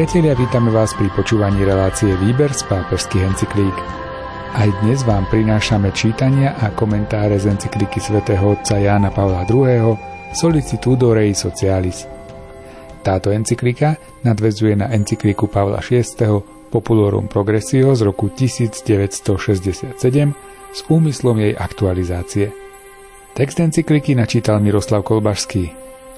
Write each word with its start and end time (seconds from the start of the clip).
Priatelia, 0.00 0.32
vítame 0.32 0.72
vás 0.72 0.96
pri 0.96 1.12
počúvaní 1.12 1.60
relácie 1.60 2.08
Výber 2.16 2.56
z 2.56 2.64
pápežských 2.72 3.20
encyklík. 3.20 3.76
Aj 4.56 4.64
dnes 4.80 5.04
vám 5.04 5.28
prinášame 5.28 5.92
čítania 5.92 6.56
a 6.56 6.72
komentáre 6.72 7.36
z 7.36 7.52
encykliky 7.52 8.00
svätého 8.00 8.56
otca 8.56 8.80
Jána 8.80 9.12
Pavla 9.12 9.44
II. 9.44 10.00
Solicitudo 10.32 11.12
Rei 11.12 11.36
Socialis. 11.36 12.08
Táto 13.04 13.28
encyklika 13.28 14.00
nadvezuje 14.24 14.72
na 14.72 14.88
encykliku 14.88 15.52
Pavla 15.52 15.84
VI. 15.84 16.00
Populorum 16.72 17.28
Progressio 17.28 17.92
z 17.92 18.00
roku 18.00 18.32
1967 18.32 20.00
s 20.72 20.80
úmyslom 20.88 21.36
jej 21.44 21.52
aktualizácie. 21.52 22.48
Text 23.36 23.60
encykliky 23.60 24.16
načítal 24.16 24.64
Miroslav 24.64 25.04
Kolbašský. 25.04 25.68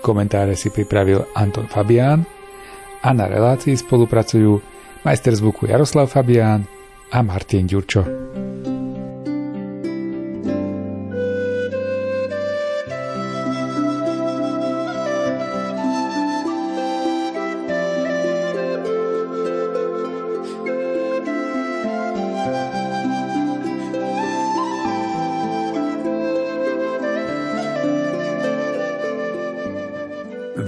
Komentáre 0.06 0.54
si 0.54 0.70
pripravil 0.70 1.26
Anton 1.34 1.66
Fabián 1.66 2.41
a 3.02 3.10
na 3.10 3.26
relácii 3.26 3.74
spolupracujú 3.76 4.62
majster 5.02 5.34
zvuku 5.34 5.66
Jaroslav 5.66 6.14
Fabián 6.14 6.64
a 7.10 7.18
Martin 7.22 7.66
Ďurčo. 7.66 8.06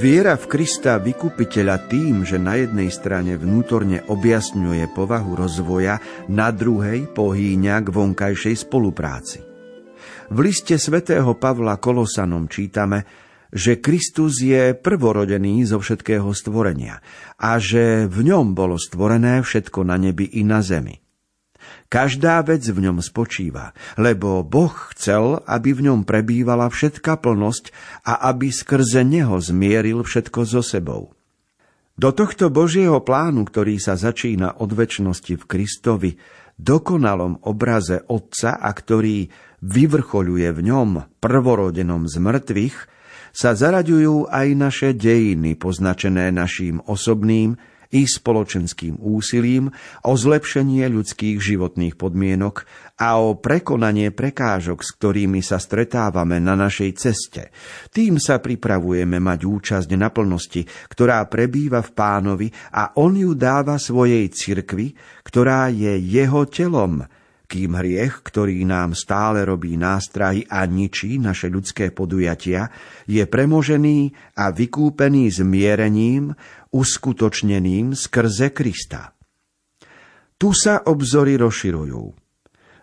Viera 0.05 0.37
v 0.37 0.53
Krista 0.53 1.01
vykupiteľa 1.01 1.89
tým, 1.89 2.29
že 2.29 2.37
na 2.37 2.61
jednej 2.61 2.93
strane 2.93 3.41
vnútorne 3.41 4.05
objasňuje 4.05 4.93
povahu 4.93 5.33
rozvoja, 5.33 5.97
na 6.29 6.53
druhej 6.53 7.09
pohýňa 7.09 7.81
k 7.81 7.89
vonkajšej 7.89 8.69
spolupráci. 8.69 9.41
V 10.29 10.39
liste 10.45 10.77
svätého 10.77 11.33
Pavla 11.41 11.81
Kolosanom 11.81 12.53
čítame, 12.53 13.09
že 13.49 13.81
Kristus 13.81 14.45
je 14.45 14.77
prvorodený 14.77 15.65
zo 15.73 15.81
všetkého 15.81 16.29
stvorenia 16.37 17.01
a 17.41 17.57
že 17.57 18.05
v 18.05 18.29
ňom 18.29 18.53
bolo 18.53 18.77
stvorené 18.77 19.41
všetko 19.41 19.89
na 19.89 19.97
nebi 19.97 20.29
i 20.37 20.45
na 20.45 20.61
zemi. 20.61 21.04
Každá 21.93 22.43
vec 22.43 22.67
v 22.67 22.91
ňom 22.91 22.99
spočíva, 22.99 23.77
lebo 23.95 24.43
Boh 24.43 24.75
chcel, 24.97 25.39
aby 25.47 25.71
v 25.77 25.91
ňom 25.91 26.01
prebývala 26.03 26.67
všetká 26.67 27.21
plnosť 27.23 27.71
a 28.03 28.29
aby 28.35 28.51
skrze 28.51 29.07
neho 29.07 29.39
zmieril 29.39 30.03
všetko 30.03 30.41
so 30.43 30.63
sebou. 30.65 31.15
Do 31.95 32.11
tohto 32.11 32.51
Božieho 32.51 32.99
plánu, 33.07 33.47
ktorý 33.47 33.79
sa 33.79 33.95
začína 33.95 34.59
od 34.59 34.75
väčšnosti 34.75 35.39
v 35.39 35.45
Kristovi, 35.47 36.11
dokonalom 36.59 37.47
obraze 37.47 38.03
Otca 38.11 38.59
a 38.59 38.71
ktorý 38.75 39.31
vyvrcholuje 39.63 40.51
v 40.51 40.61
ňom 40.67 40.91
prvorodenom 41.23 42.11
z 42.11 42.17
mŕtvych, 42.19 42.77
sa 43.35 43.55
zaraďujú 43.55 44.31
aj 44.31 44.47
naše 44.55 44.89
dejiny 44.95 45.59
poznačené 45.59 46.31
naším 46.31 46.79
osobným, 46.87 47.59
i 47.95 48.03
spoločenským 48.03 48.99
úsilím 48.99 49.71
o 50.03 50.13
zlepšenie 50.19 50.83
ľudských 50.91 51.39
životných 51.39 51.95
podmienok 51.95 52.67
a 52.99 53.23
o 53.23 53.39
prekonanie 53.39 54.11
prekážok, 54.11 54.83
s 54.83 54.91
ktorými 54.99 55.39
sa 55.39 55.63
stretávame 55.63 56.43
na 56.43 56.59
našej 56.59 56.91
ceste. 56.99 57.55
Tým 57.95 58.19
sa 58.19 58.43
pripravujeme 58.43 59.23
mať 59.23 59.41
účasť 59.47 59.91
na 59.95 60.11
plnosti, 60.11 60.67
ktorá 60.91 61.23
prebýva 61.31 61.87
v 61.87 61.95
pánovi 61.95 62.49
a 62.75 62.99
on 62.99 63.15
ju 63.15 63.39
dáva 63.39 63.79
svojej 63.79 64.27
cirkvi, 64.27 64.95
ktorá 65.23 65.71
je 65.71 65.95
jeho 66.03 66.43
telom, 66.51 67.07
kým 67.45 67.77
hriech, 67.77 68.25
ktorý 68.25 68.67
nám 68.67 68.97
stále 68.99 69.45
robí 69.47 69.77
nástrahy 69.79 70.49
a 70.49 70.65
ničí 70.67 71.21
naše 71.21 71.53
ľudské 71.53 71.93
podujatia, 71.93 72.73
je 73.05 73.23
premožený 73.23 74.11
a 74.35 74.51
vykúpený 74.51 75.31
zmierením, 75.31 76.33
uskutočneným 76.75 77.95
skrze 77.95 78.51
Krista. 78.51 79.15
Tu 80.35 80.51
sa 80.51 80.83
obzory 80.83 81.39
rozširujú. 81.39 82.05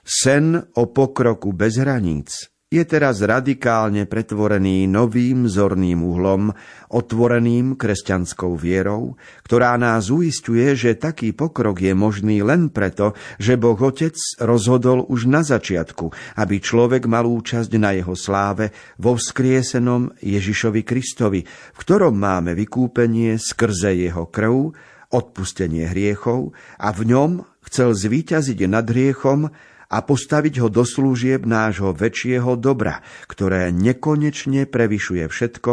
Sen 0.02 0.56
o 0.56 0.84
pokroku 0.90 1.52
bez 1.52 1.76
hraníc 1.78 2.51
je 2.72 2.88
teraz 2.88 3.20
radikálne 3.20 4.08
pretvorený 4.08 4.88
novým 4.88 5.44
zorným 5.44 6.08
uhlom, 6.08 6.56
otvoreným 6.88 7.76
kresťanskou 7.76 8.56
vierou, 8.56 9.20
ktorá 9.44 9.76
nás 9.76 10.08
uistuje, 10.08 10.72
že 10.80 10.96
taký 10.96 11.36
pokrok 11.36 11.84
je 11.84 11.92
možný 11.92 12.40
len 12.40 12.72
preto, 12.72 13.12
že 13.44 13.60
Boh 13.60 13.76
Otec 13.76 14.16
rozhodol 14.40 15.04
už 15.04 15.28
na 15.28 15.44
začiatku, 15.44 16.16
aby 16.40 16.64
človek 16.64 17.12
mal 17.12 17.28
účasť 17.28 17.72
na 17.76 17.92
jeho 17.92 18.16
sláve 18.16 18.72
vo 18.96 19.20
vzkriesenom 19.20 20.16
Ježišovi 20.24 20.88
Kristovi, 20.88 21.44
v 21.44 21.76
ktorom 21.76 22.16
máme 22.16 22.56
vykúpenie 22.56 23.36
skrze 23.36 24.00
jeho 24.00 24.32
krv, 24.32 24.72
odpustenie 25.12 25.92
hriechov 25.92 26.56
a 26.80 26.96
v 26.96 27.12
ňom 27.12 27.44
chcel 27.68 27.92
zvíťaziť 27.92 28.64
nad 28.72 28.88
hriechom, 28.88 29.52
a 29.92 29.98
postaviť 30.00 30.64
ho 30.64 30.68
do 30.72 30.88
služieb 30.88 31.44
nášho 31.44 31.92
väčšieho 31.92 32.56
dobra, 32.56 33.04
ktoré 33.28 33.76
nekonečne 33.76 34.64
prevyšuje 34.64 35.28
všetko, 35.28 35.72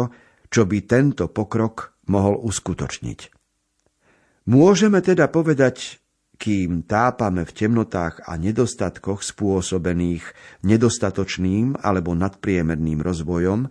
čo 0.51 0.61
by 0.67 0.77
tento 0.83 1.31
pokrok 1.31 1.95
mohol 2.11 2.35
uskutočniť. 2.43 3.19
Môžeme 4.49 4.99
teda 4.99 5.31
povedať, 5.31 6.01
kým 6.39 6.87
tápame 6.87 7.43
v 7.43 7.51
temnotách 7.51 8.23
a 8.25 8.39
nedostatkoch 8.39 9.21
spôsobených 9.23 10.23
nedostatočným 10.63 11.79
alebo 11.83 12.15
nadpriemerným 12.15 13.03
rozvojom, 13.03 13.67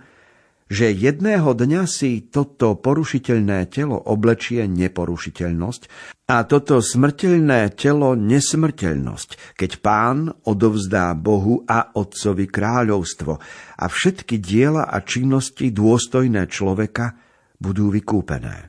že 0.69 0.93
jedného 0.93 1.57
dňa 1.57 1.89
si 1.89 2.29
toto 2.29 2.77
porušiteľné 2.77 3.73
telo 3.73 3.97
oblečie 3.97 4.69
neporušiteľnosť 4.69 5.83
a 6.29 6.45
toto 6.45 6.85
smrteľné 6.85 7.73
telo 7.73 8.13
nesmrteľnosť, 8.13 9.57
keď 9.57 9.71
pán 9.81 10.29
odovzdá 10.45 11.17
Bohu 11.17 11.65
a 11.65 11.97
Otcovi 11.97 12.45
kráľovstvo 12.45 13.33
a 13.81 13.85
všetky 13.89 14.37
diela 14.37 14.85
a 14.85 15.01
činnosti 15.01 15.73
dôstojné 15.73 16.45
človeka 16.53 17.17
budú 17.57 17.89
vykúpené. 17.89 18.69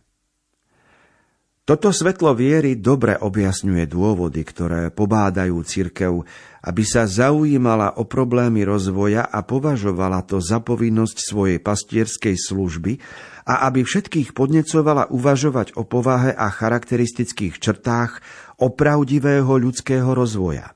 Toto 1.70 1.94
svetlo 1.94 2.34
viery 2.34 2.82
dobre 2.82 3.14
objasňuje 3.14 3.86
dôvody, 3.86 4.42
ktoré 4.42 4.90
pobádajú 4.90 5.54
cirkev, 5.62 6.26
aby 6.66 6.84
sa 6.84 7.08
zaujímala 7.08 7.96
o 8.00 8.04
problémy 8.04 8.68
rozvoja 8.68 9.24
a 9.24 9.44
považovala 9.46 10.26
to 10.28 10.44
za 10.44 10.60
povinnosť 10.60 11.18
svojej 11.24 11.60
pastierskej 11.64 12.36
služby 12.36 13.00
a 13.48 13.66
aby 13.72 13.82
všetkých 13.82 14.36
podnecovala 14.36 15.10
uvažovať 15.10 15.80
o 15.80 15.88
povahe 15.88 16.36
a 16.36 16.52
charakteristických 16.52 17.58
črtách 17.58 18.20
opravdivého 18.60 19.50
ľudského 19.50 20.12
rozvoja. 20.12 20.76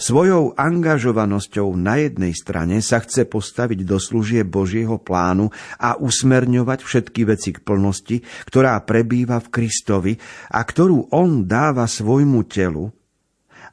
Svojou 0.00 0.56
angažovanosťou 0.56 1.76
na 1.76 2.00
jednej 2.00 2.32
strane 2.32 2.80
sa 2.80 3.04
chce 3.04 3.28
postaviť 3.28 3.84
do 3.84 4.00
služie 4.00 4.40
Božieho 4.40 4.96
plánu 4.96 5.52
a 5.76 6.00
usmerňovať 6.00 6.80
všetky 6.80 7.22
veci 7.28 7.52
k 7.52 7.60
plnosti, 7.60 8.24
ktorá 8.48 8.80
prebýva 8.88 9.36
v 9.40 9.52
Kristovi 9.52 10.12
a 10.48 10.64
ktorú 10.64 11.12
on 11.12 11.44
dáva 11.44 11.84
svojmu 11.84 12.40
telu, 12.48 12.88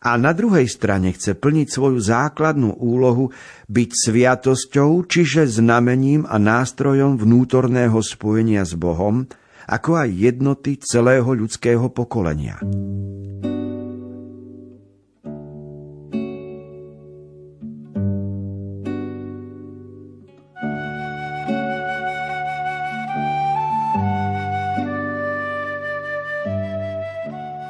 a 0.03 0.19
na 0.19 0.35
druhej 0.35 0.67
strane 0.67 1.15
chce 1.15 1.39
plniť 1.39 1.67
svoju 1.71 2.03
základnú 2.03 2.75
úlohu 2.75 3.31
byť 3.71 3.89
sviatosťou, 3.95 5.07
čiže 5.07 5.47
znamením 5.47 6.27
a 6.27 6.35
nástrojom 6.35 7.15
vnútorného 7.15 8.03
spojenia 8.03 8.67
s 8.67 8.75
Bohom, 8.75 9.23
ako 9.63 10.03
aj 10.03 10.09
jednoty 10.11 10.75
celého 10.75 11.31
ľudského 11.31 11.87
pokolenia. 11.87 12.59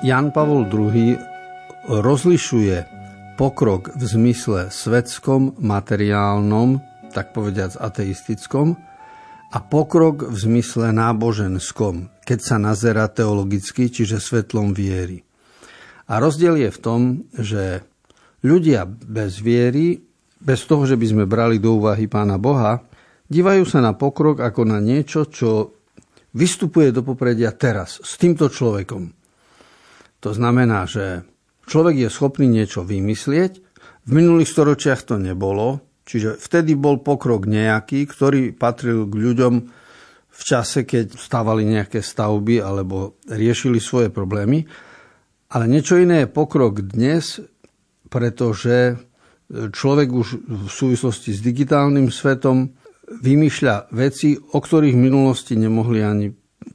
Jan 0.04 0.36
Pavol 0.36 0.68
II 0.68 1.33
rozlišuje 1.88 2.88
pokrok 3.36 3.92
v 3.98 4.04
zmysle 4.04 4.72
svetskom, 4.72 5.58
materiálnom, 5.60 6.80
tak 7.12 7.36
povediac 7.36 7.76
ateistickom, 7.78 8.78
a 9.54 9.58
pokrok 9.62 10.34
v 10.34 10.38
zmysle 10.38 10.90
náboženskom, 10.90 12.10
keď 12.26 12.40
sa 12.42 12.58
nazera 12.58 13.06
teologicky, 13.06 13.94
čiže 13.94 14.18
svetlom 14.18 14.74
viery. 14.74 15.22
A 16.10 16.18
rozdiel 16.18 16.58
je 16.58 16.70
v 16.74 16.80
tom, 16.82 17.02
že 17.38 17.86
ľudia 18.42 18.90
bez 18.90 19.38
viery, 19.38 20.02
bez 20.42 20.66
toho, 20.66 20.90
že 20.90 20.98
by 20.98 21.06
sme 21.06 21.26
brali 21.30 21.62
do 21.62 21.78
úvahy 21.78 22.10
Pána 22.10 22.42
Boha, 22.42 22.82
dívajú 23.30 23.64
sa 23.70 23.80
na 23.80 23.94
pokrok 23.94 24.42
ako 24.42 24.66
na 24.66 24.82
niečo, 24.82 25.30
čo 25.30 25.78
vystupuje 26.34 26.90
do 26.90 27.06
popredia 27.06 27.54
teraz 27.54 28.02
s 28.02 28.18
týmto 28.18 28.50
človekom. 28.50 29.14
To 30.26 30.30
znamená, 30.34 30.90
že 30.90 31.33
človek 31.66 32.08
je 32.08 32.10
schopný 32.12 32.48
niečo 32.50 32.84
vymyslieť, 32.84 33.64
v 34.04 34.12
minulých 34.12 34.52
storočiach 34.52 35.08
to 35.08 35.16
nebolo, 35.16 35.80
čiže 36.04 36.36
vtedy 36.36 36.76
bol 36.76 37.00
pokrok 37.00 37.48
nejaký, 37.48 38.04
ktorý 38.04 38.52
patril 38.52 39.08
k 39.08 39.16
ľuďom 39.16 39.54
v 40.34 40.42
čase, 40.44 40.84
keď 40.84 41.16
stávali 41.16 41.64
nejaké 41.64 42.04
stavby 42.04 42.60
alebo 42.60 43.16
riešili 43.32 43.80
svoje 43.80 44.12
problémy. 44.12 44.68
Ale 45.56 45.72
niečo 45.72 45.96
iné 45.96 46.26
je 46.26 46.36
pokrok 46.36 46.84
dnes, 46.84 47.40
pretože 48.12 49.00
človek 49.48 50.10
už 50.12 50.28
v 50.44 50.68
súvislosti 50.68 51.32
s 51.32 51.40
digitálnym 51.40 52.12
svetom 52.12 52.76
vymýšľa 53.08 53.94
veci, 53.96 54.36
o 54.36 54.60
ktorých 54.60 54.98
v 54.98 55.06
minulosti 55.08 55.56
nemohli 55.56 56.04
ani 56.04 56.28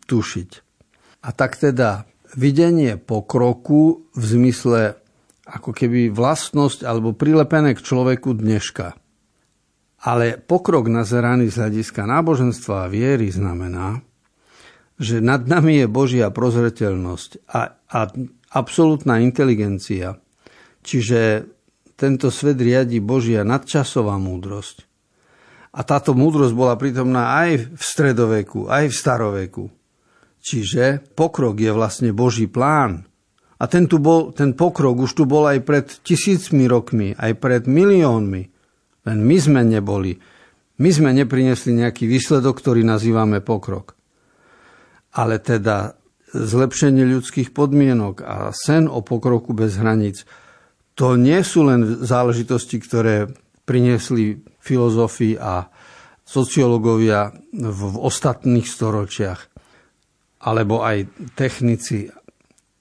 tušiť. 0.08 0.50
A 1.26 1.28
tak 1.36 1.60
teda 1.60 2.07
videnie 2.36 3.00
pokroku 3.00 4.10
v 4.12 4.24
zmysle 4.24 4.98
ako 5.48 5.72
keby 5.72 6.12
vlastnosť 6.12 6.84
alebo 6.84 7.16
prilepené 7.16 7.72
k 7.72 7.80
človeku 7.80 8.36
dneška. 8.36 8.92
Ale 10.04 10.38
pokrok 10.38 10.86
nazeraný 10.92 11.48
z 11.48 11.58
hľadiska 11.58 12.04
náboženstva 12.04 12.86
a 12.86 12.90
viery 12.92 13.32
znamená, 13.32 13.98
že 14.98 15.22
nad 15.24 15.46
nami 15.46 15.82
je 15.82 15.86
Božia 15.88 16.28
prozreteľnosť 16.28 17.50
a, 17.50 17.60
a 17.74 18.00
absolútna 18.52 19.22
inteligencia. 19.22 20.18
Čiže 20.82 21.48
tento 21.98 22.30
svet 22.30 22.62
riadi 22.62 23.02
Božia 23.02 23.42
nadčasová 23.42 24.18
múdrosť. 24.22 24.86
A 25.74 25.82
táto 25.82 26.14
múdrosť 26.14 26.54
bola 26.54 26.78
prítomná 26.78 27.38
aj 27.42 27.74
v 27.74 27.82
stredoveku, 27.82 28.70
aj 28.70 28.90
v 28.90 28.94
staroveku. 28.94 29.64
Čiže 30.38 31.14
pokrok 31.14 31.58
je 31.58 31.70
vlastne 31.74 32.10
Boží 32.14 32.46
plán. 32.46 33.04
A 33.58 33.66
ten, 33.66 33.90
tu 33.90 33.98
bol, 33.98 34.30
ten 34.30 34.54
pokrok 34.54 35.02
už 35.02 35.18
tu 35.18 35.24
bol 35.26 35.50
aj 35.50 35.58
pred 35.66 35.86
tisícmi 36.06 36.70
rokmi, 36.70 37.12
aj 37.18 37.32
pred 37.42 37.62
miliónmi. 37.66 38.42
Len 39.04 39.18
my 39.18 39.36
sme 39.36 39.66
neboli. 39.66 40.14
My 40.78 40.90
sme 40.94 41.10
neprinesli 41.10 41.74
nejaký 41.74 42.06
výsledok, 42.06 42.62
ktorý 42.62 42.86
nazývame 42.86 43.42
pokrok. 43.42 43.98
Ale 45.18 45.42
teda 45.42 45.98
zlepšenie 46.30 47.02
ľudských 47.02 47.50
podmienok 47.50 48.22
a 48.22 48.54
sen 48.54 48.86
o 48.86 49.02
pokroku 49.02 49.54
bez 49.54 49.74
hraníc– 49.76 50.22
to 50.98 51.14
nie 51.14 51.38
sú 51.46 51.62
len 51.62 52.02
záležitosti, 52.02 52.82
ktoré 52.82 53.30
priniesli 53.62 54.42
filozofi 54.58 55.38
a 55.38 55.70
sociológovia 56.26 57.30
v 57.54 57.82
ostatných 58.02 58.66
storočiach, 58.66 59.57
alebo 60.42 60.82
aj 60.84 61.08
technici. 61.34 62.10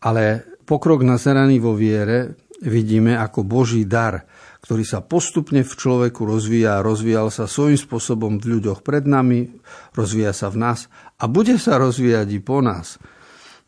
Ale 0.04 0.46
pokrok 0.66 1.02
nazeraný 1.02 1.58
vo 1.58 1.74
viere 1.74 2.38
vidíme 2.62 3.18
ako 3.18 3.46
Boží 3.46 3.86
dar, 3.86 4.26
ktorý 4.62 4.84
sa 4.84 5.06
postupne 5.06 5.62
v 5.62 5.74
človeku 5.74 6.26
rozvíja 6.26 6.82
a 6.82 6.86
rozvíjal 6.86 7.30
sa 7.30 7.46
svojím 7.46 7.78
spôsobom 7.78 8.42
v 8.42 8.58
ľuďoch 8.58 8.82
pred 8.82 9.06
nami, 9.06 9.48
rozvíja 9.94 10.34
sa 10.34 10.50
v 10.50 10.58
nás 10.62 10.90
a 11.22 11.30
bude 11.30 11.58
sa 11.62 11.78
rozvíjať 11.78 12.28
i 12.34 12.40
po 12.42 12.62
nás. 12.66 12.98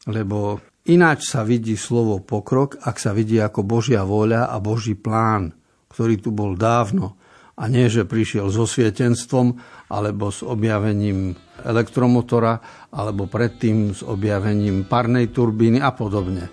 Lebo 0.09 0.61
Ináč 0.89 1.29
sa 1.29 1.45
vidí 1.45 1.77
slovo 1.77 2.17
pokrok, 2.17 2.81
ak 2.81 2.97
sa 2.97 3.13
vidí 3.13 3.37
ako 3.37 3.61
Božia 3.61 4.01
voľa 4.01 4.49
a 4.49 4.57
Boží 4.57 4.97
plán, 4.97 5.53
ktorý 5.93 6.17
tu 6.17 6.33
bol 6.33 6.57
dávno. 6.57 7.13
A 7.59 7.69
nie, 7.69 7.85
že 7.91 8.09
prišiel 8.09 8.49
so 8.49 8.65
svietenstvom, 8.65 9.61
alebo 9.89 10.29
s 10.29 10.45
objavením 10.45 11.33
elektromotora, 11.65 12.61
alebo 12.93 13.25
predtým 13.25 13.91
s 13.91 14.05
objavením 14.05 14.85
parnej 14.85 15.33
turbíny 15.33 15.81
a 15.81 15.91
podobne. 15.91 16.47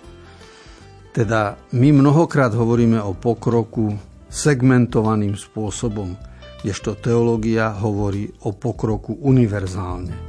Teda 1.15 1.57
my 1.73 1.89
mnohokrát 1.95 2.53
hovoríme 2.53 3.01
o 3.01 3.13
pokroku 3.15 3.95
segmentovaným 4.27 5.39
spôsobom, 5.39 6.13
kdežto 6.61 6.99
teológia 6.99 7.71
hovorí 7.73 8.27
o 8.45 8.53
pokroku 8.53 9.15
univerzálne. 9.15 10.26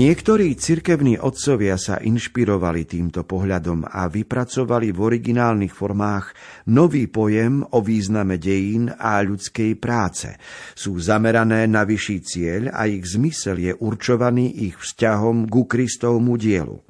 Niektorí 0.00 0.56
cirkevní 0.56 1.20
otcovia 1.20 1.76
sa 1.76 2.00
inšpirovali 2.00 2.88
týmto 2.88 3.20
pohľadom 3.28 3.84
a 3.84 4.08
vypracovali 4.08 4.96
v 4.96 4.98
originálnych 5.12 5.76
formách 5.76 6.32
nový 6.72 7.04
pojem 7.04 7.60
o 7.60 7.84
význame 7.84 8.40
dejín 8.40 8.88
a 8.88 9.20
ľudskej 9.20 9.76
práce. 9.76 10.32
Sú 10.72 10.96
zamerané 10.96 11.68
na 11.68 11.84
vyšší 11.84 12.18
cieľ 12.24 12.62
a 12.72 12.88
ich 12.88 13.04
zmysel 13.12 13.60
je 13.60 13.76
určovaný 13.76 14.72
ich 14.72 14.80
vzťahom 14.80 15.44
ku 15.52 15.68
Kristovmu 15.68 16.32
dielu. 16.40 16.80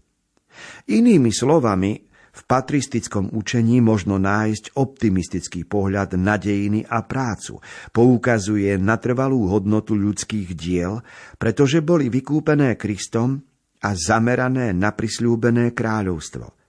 Inými 0.95 1.35
slovami, 1.35 2.10
v 2.41 2.43
patristickom 2.49 3.29
učení 3.37 3.85
možno 3.85 4.17
nájsť 4.17 4.73
optimistický 4.81 5.69
pohľad 5.69 6.17
na 6.17 6.41
dejiny 6.41 6.89
a 6.89 7.05
prácu. 7.05 7.61
Poukazuje 7.93 8.81
na 8.81 8.97
trvalú 8.97 9.45
hodnotu 9.53 9.93
ľudských 9.93 10.57
diel, 10.57 11.05
pretože 11.37 11.85
boli 11.85 12.09
vykúpené 12.09 12.81
Kristom 12.81 13.45
a 13.85 13.93
zamerané 13.93 14.73
na 14.73 14.93
prisľúbené 14.97 15.77
kráľovstvo. 15.77 16.60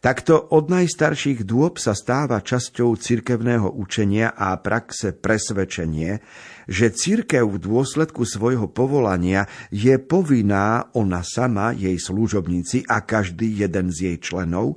Takto 0.00 0.36
od 0.52 0.68
najstarších 0.68 1.42
dôb 1.48 1.80
sa 1.80 1.96
stáva 1.96 2.40
časťou 2.44 2.94
cirkevného 2.98 3.72
učenia 3.72 4.36
a 4.36 4.54
praxe 4.60 5.16
presvedčenie, 5.16 6.20
že 6.68 6.92
cirkev 6.92 7.48
v 7.48 7.62
dôsledku 7.62 8.24
svojho 8.24 8.68
povolania 8.68 9.48
je 9.68 9.96
povinná 10.00 10.92
ona 10.96 11.24
sama, 11.24 11.72
jej 11.72 11.96
služobníci 11.96 12.84
a 12.88 13.00
každý 13.04 13.64
jeden 13.64 13.88
z 13.88 14.12
jej 14.12 14.16
členov 14.20 14.76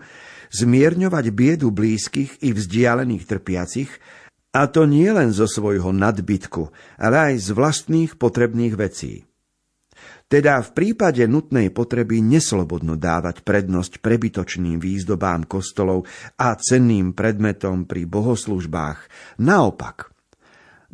zmierňovať 0.52 1.26
biedu 1.36 1.76
blízkych 1.76 2.40
i 2.44 2.56
vzdialených 2.56 3.28
trpiacich, 3.28 3.92
a 4.56 4.66
to 4.66 4.90
nie 4.90 5.12
len 5.12 5.30
zo 5.36 5.46
svojho 5.46 5.92
nadbytku, 5.94 6.72
ale 6.98 7.34
aj 7.34 7.34
z 7.46 7.50
vlastných 7.54 8.12
potrebných 8.18 8.74
vecí. 8.80 9.27
Teda 10.28 10.60
v 10.60 10.76
prípade 10.76 11.24
nutnej 11.24 11.72
potreby 11.72 12.20
neslobodno 12.20 13.00
dávať 13.00 13.48
prednosť 13.48 14.04
prebytočným 14.04 14.76
výzdobám 14.76 15.48
kostolov 15.48 16.04
a 16.36 16.52
cenným 16.60 17.16
predmetom 17.16 17.88
pri 17.88 18.04
bohoslužbách. 18.04 19.08
Naopak, 19.40 20.12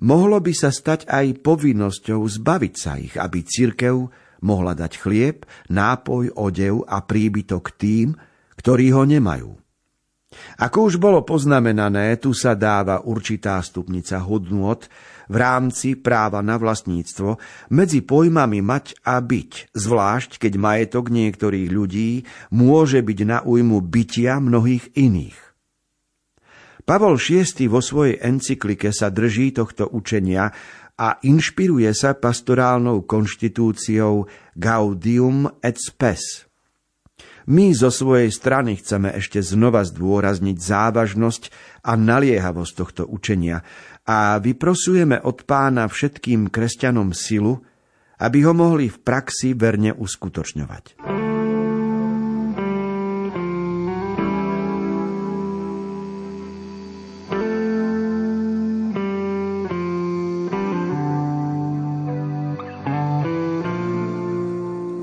mohlo 0.06 0.38
by 0.38 0.54
sa 0.54 0.70
stať 0.70 1.10
aj 1.10 1.42
povinnosťou 1.42 2.22
zbaviť 2.22 2.74
sa 2.78 3.02
ich, 3.02 3.18
aby 3.18 3.42
cirkev 3.42 4.14
mohla 4.46 4.78
dať 4.78 5.02
chlieb, 5.02 5.50
nápoj, 5.66 6.38
odev 6.38 6.86
a 6.86 7.02
príbytok 7.02 7.74
tým, 7.74 8.14
ktorí 8.62 8.94
ho 8.94 9.02
nemajú. 9.02 9.63
Ako 10.60 10.92
už 10.92 11.02
bolo 11.02 11.26
poznamenané, 11.26 12.18
tu 12.22 12.32
sa 12.36 12.54
dáva 12.58 13.02
určitá 13.04 13.60
stupnica 13.64 14.22
hodnôt, 14.22 14.84
v 15.32 15.36
rámci 15.40 15.96
práva 15.96 16.44
na 16.44 16.60
vlastníctvo 16.60 17.40
medzi 17.72 18.04
pojmami 18.04 18.60
mať 18.60 19.08
a 19.08 19.24
byť, 19.24 19.72
zvlášť 19.72 20.36
keď 20.40 20.54
majetok 20.60 21.10
niektorých 21.10 21.70
ľudí 21.72 22.28
môže 22.52 23.00
byť 23.00 23.20
na 23.24 23.40
újmu 23.42 23.80
bytia 23.80 24.44
mnohých 24.44 24.92
iných. 25.00 25.38
Pavol 26.84 27.16
VI 27.16 27.72
vo 27.72 27.80
svojej 27.80 28.20
encyklike 28.20 28.92
sa 28.92 29.08
drží 29.08 29.56
tohto 29.56 29.88
učenia 29.88 30.52
a 31.00 31.18
inšpiruje 31.24 31.90
sa 31.96 32.12
pastorálnou 32.14 33.08
konštitúciou 33.08 34.28
Gaudium 34.60 35.48
et 35.64 35.80
Spes. 35.80 36.53
My 37.50 37.76
zo 37.76 37.92
svojej 37.92 38.32
strany 38.32 38.80
chceme 38.80 39.12
ešte 39.16 39.44
znova 39.44 39.84
zdôrazniť 39.84 40.58
závažnosť 40.60 41.44
a 41.84 42.00
naliehavosť 42.00 42.74
tohto 42.76 43.04
učenia, 43.08 43.64
a 44.04 44.36
vyprosujeme 44.36 45.24
od 45.24 45.48
pána 45.48 45.88
všetkým 45.88 46.52
kresťanom 46.52 47.16
silu, 47.16 47.64
aby 48.20 48.44
ho 48.44 48.52
mohli 48.52 48.92
v 48.92 49.00
praxi 49.00 49.56
verne 49.56 49.96
uskutočňovať. 49.96 51.23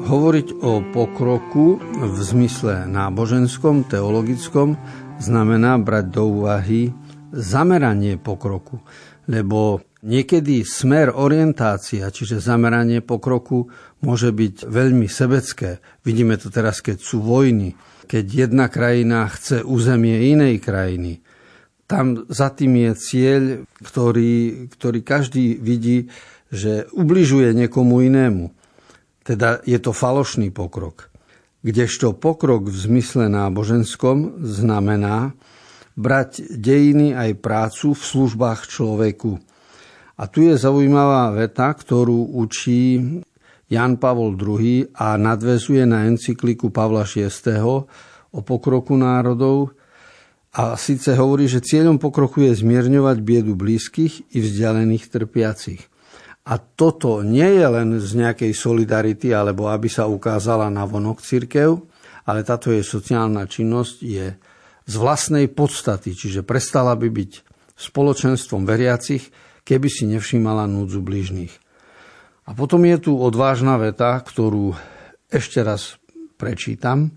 Hovoriť 0.01 0.65
o 0.65 0.81
pokroku 0.81 1.77
v 2.01 2.17
zmysle 2.25 2.89
náboženskom, 2.89 3.85
teologickom 3.85 4.81
znamená 5.21 5.77
brať 5.77 6.17
do 6.17 6.25
úvahy 6.25 6.89
zameranie 7.37 8.17
pokroku, 8.17 8.81
lebo 9.29 9.85
niekedy 10.01 10.65
smer 10.65 11.13
orientácia, 11.13 12.09
čiže 12.09 12.41
zameranie 12.41 13.05
pokroku, 13.05 13.69
môže 14.01 14.33
byť 14.33 14.65
veľmi 14.65 15.05
sebecké. 15.05 15.85
Vidíme 16.01 16.41
to 16.41 16.49
teraz, 16.49 16.81
keď 16.81 16.97
sú 16.97 17.21
vojny, 17.21 17.77
keď 18.09 18.49
jedna 18.49 18.73
krajina 18.73 19.29
chce 19.29 19.61
územie 19.61 20.33
inej 20.33 20.65
krajiny. 20.65 21.21
Tam 21.85 22.25
za 22.33 22.49
tým 22.57 22.89
je 22.89 22.93
cieľ, 22.97 23.43
ktorý, 23.85 24.65
ktorý 24.73 25.01
každý 25.05 25.61
vidí, 25.61 26.09
že 26.49 26.89
ubližuje 26.97 27.53
niekomu 27.53 28.01
inému. 28.01 28.60
Teda 29.31 29.63
je 29.63 29.79
to 29.79 29.95
falošný 29.95 30.51
pokrok. 30.51 31.07
Kdežto 31.63 32.19
pokrok 32.19 32.67
v 32.67 32.75
zmysle 32.75 33.31
náboženskom 33.31 34.43
znamená, 34.43 35.39
brať 35.95 36.51
dejiny 36.51 37.15
aj 37.15 37.39
prácu 37.39 37.95
v 37.95 38.03
službách 38.03 38.67
človeku. 38.67 39.39
A 40.19 40.27
tu 40.27 40.43
je 40.43 40.59
zaujímavá 40.59 41.31
veta, 41.31 41.71
ktorú 41.71 42.43
učí 42.43 42.99
Jan 43.71 44.03
Pavol 44.03 44.35
II 44.35 44.91
a 44.99 45.15
nadvezuje 45.15 45.87
na 45.87 46.11
encykliku 46.11 46.75
Pavla 46.75 47.07
VI 47.07 47.31
o 48.35 48.41
pokroku 48.43 48.99
národov. 48.99 49.79
A 50.59 50.75
síce 50.75 51.15
hovorí, 51.15 51.47
že 51.47 51.63
cieľom 51.63 52.03
pokroku 52.03 52.43
je 52.43 52.59
zmierňovať 52.59 53.23
biedu 53.23 53.55
blízkych 53.55 54.35
i 54.35 54.43
vzdialených 54.43 55.07
trpiacich. 55.07 55.87
A 56.51 56.59
toto 56.59 57.23
nie 57.23 57.47
je 57.47 57.67
len 57.71 57.89
z 58.03 58.11
nejakej 58.19 58.51
solidarity, 58.51 59.31
alebo 59.31 59.71
aby 59.71 59.87
sa 59.87 60.11
ukázala 60.11 60.67
na 60.67 60.83
vonok 60.83 61.23
církev, 61.23 61.79
ale 62.27 62.43
táto 62.43 62.75
je 62.75 62.83
sociálna 62.83 63.47
činnosť, 63.47 63.97
je 64.03 64.35
z 64.91 64.95
vlastnej 64.99 65.47
podstaty, 65.47 66.11
čiže 66.11 66.43
prestala 66.43 66.99
by 66.99 67.07
byť 67.07 67.33
spoločenstvom 67.79 68.67
veriacich, 68.67 69.31
keby 69.63 69.87
si 69.87 70.11
nevšímala 70.11 70.67
núdzu 70.67 70.99
blížnych. 70.99 71.55
A 72.51 72.59
potom 72.59 72.83
je 72.83 72.99
tu 72.99 73.13
odvážna 73.15 73.79
veta, 73.79 74.19
ktorú 74.19 74.75
ešte 75.31 75.63
raz 75.63 76.03
prečítam. 76.35 77.15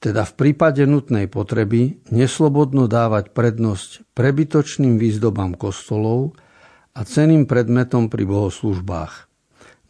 Teda 0.00 0.24
v 0.24 0.32
prípade 0.32 0.80
nutnej 0.88 1.28
potreby 1.28 2.00
neslobodno 2.08 2.88
dávať 2.88 3.36
prednosť 3.36 4.16
prebytočným 4.16 4.96
výzdobám 4.96 5.60
kostolov 5.60 6.32
a 6.94 7.00
ceným 7.06 7.46
predmetom 7.46 8.10
pri 8.10 8.26
bohoslužbách. 8.26 9.30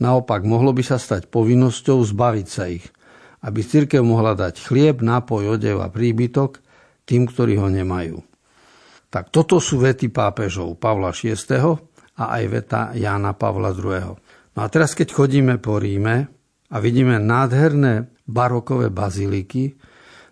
Naopak 0.00 0.44
mohlo 0.44 0.72
by 0.72 0.82
sa 0.84 0.96
stať 0.96 1.28
povinnosťou 1.28 2.00
zbaviť 2.04 2.46
sa 2.48 2.68
ich, 2.68 2.84
aby 3.44 3.60
církev 3.60 4.00
mohla 4.04 4.36
dať 4.36 4.60
chlieb, 4.60 5.04
nápoj, 5.04 5.56
odev 5.56 5.80
a 5.80 5.88
príbytok– 5.92 6.58
tým, 7.10 7.26
ktorí 7.26 7.58
ho 7.58 7.66
nemajú. 7.66 8.22
Tak 9.10 9.34
toto 9.34 9.58
sú 9.58 9.82
vety 9.82 10.14
pápežov 10.14 10.78
Pavla 10.78 11.10
VI. 11.10 11.34
a 12.14 12.24
aj 12.38 12.44
veta 12.46 12.80
Jána 12.94 13.34
Pavla 13.34 13.74
II. 13.74 14.14
No 14.54 14.60
a 14.62 14.66
teraz, 14.70 14.94
keď 14.94 15.10
chodíme 15.10 15.58
po 15.58 15.82
Ríme 15.82 16.30
a 16.70 16.76
vidíme 16.78 17.18
nádherné 17.18 18.14
barokové 18.30 18.94
baziliky, 18.94 19.74